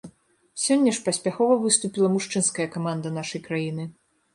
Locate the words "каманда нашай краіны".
2.79-3.93